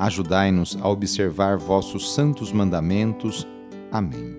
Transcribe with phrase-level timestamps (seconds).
[0.00, 3.46] Ajudai-nos a observar vossos santos mandamentos.
[3.92, 4.34] Amém.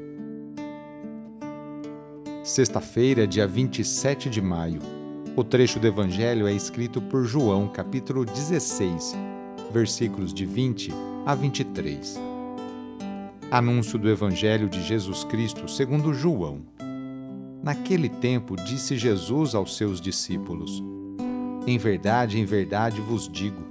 [2.44, 4.80] Sexta-feira, dia 27 de maio.
[5.36, 9.16] O trecho do Evangelho é escrito por João, capítulo 16,
[9.72, 10.92] versículos de 20
[11.28, 12.20] a 23.
[13.52, 16.64] Anúncio do Evangelho de Jesus Cristo segundo João.
[17.62, 20.82] Naquele tempo disse Jesus aos seus discípulos:
[21.68, 23.71] Em verdade, em verdade vos digo,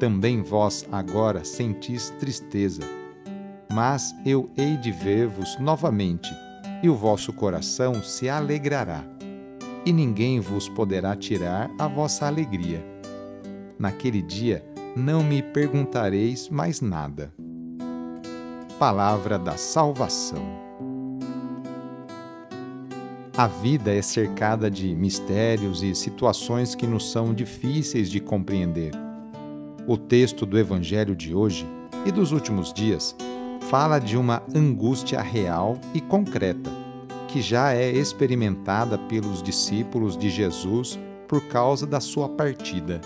[0.00, 2.80] também vós agora sentis tristeza.
[3.70, 6.34] Mas eu hei de ver-vos novamente,
[6.82, 9.04] e o vosso coração se alegrará,
[9.84, 12.82] e ninguém vos poderá tirar a vossa alegria.
[13.78, 14.64] Naquele dia
[14.96, 17.32] não me perguntareis mais nada.
[18.78, 20.42] Palavra da Salvação.
[23.36, 28.92] A vida é cercada de mistérios e situações que nos são difíceis de compreender
[29.90, 31.66] o texto do Evangelho de hoje
[32.06, 33.12] e dos últimos dias
[33.62, 36.70] fala de uma angústia real e concreta,
[37.26, 40.96] que já é experimentada pelos discípulos de Jesus
[41.26, 43.00] por causa da sua partida.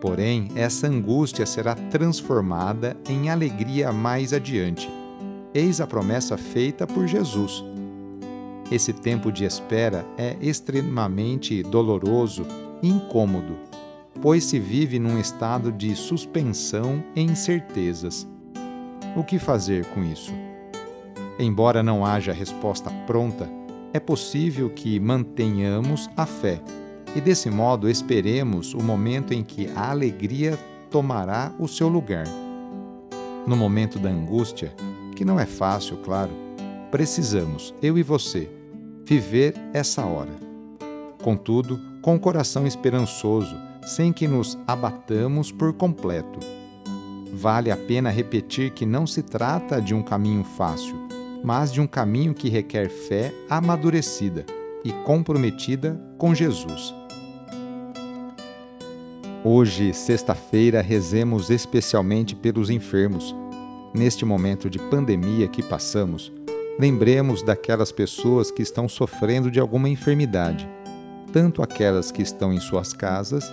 [0.00, 4.90] Porém, essa angústia será transformada em alegria mais adiante.
[5.54, 7.62] Eis a promessa feita por Jesus.
[8.68, 12.44] Esse tempo de espera é extremamente doloroso
[12.82, 13.71] e incômodo
[14.20, 18.28] pois se vive num estado de suspensão e incertezas.
[19.16, 20.32] O que fazer com isso?
[21.38, 23.48] Embora não haja resposta pronta,
[23.92, 26.60] é possível que mantenhamos a fé
[27.14, 30.58] e, desse modo, esperemos o momento em que a alegria
[30.90, 32.26] tomará o seu lugar.
[33.46, 34.72] No momento da angústia,
[35.14, 36.30] que não é fácil, claro,
[36.90, 38.48] precisamos, eu e você,
[39.04, 40.32] viver essa hora.
[41.22, 46.38] Contudo, com o coração esperançoso, sem que nos abatamos por completo.
[47.32, 50.94] Vale a pena repetir que não se trata de um caminho fácil,
[51.42, 54.44] mas de um caminho que requer fé amadurecida
[54.84, 56.94] e comprometida com Jesus.
[59.44, 63.34] Hoje, sexta-feira, rezemos especialmente pelos enfermos.
[63.92, 66.32] Neste momento de pandemia que passamos,
[66.78, 70.68] lembremos daquelas pessoas que estão sofrendo de alguma enfermidade,
[71.32, 73.52] tanto aquelas que estão em suas casas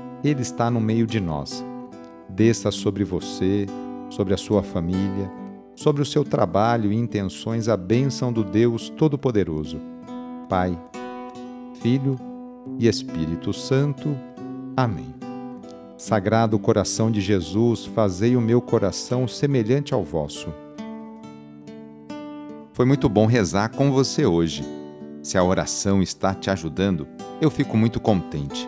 [0.23, 1.63] Ele está no meio de nós.
[2.29, 3.65] Desça sobre você,
[4.09, 5.31] sobre a sua família,
[5.75, 9.79] sobre o seu trabalho e intenções a bênção do Deus Todo-Poderoso.
[10.47, 10.77] Pai,
[11.81, 12.17] Filho
[12.77, 14.15] e Espírito Santo.
[14.77, 15.13] Amém.
[15.97, 20.53] Sagrado coração de Jesus, fazei o meu coração semelhante ao vosso.
[22.73, 24.63] Foi muito bom rezar com você hoje.
[25.21, 27.07] Se a oração está te ajudando,
[27.39, 28.67] eu fico muito contente.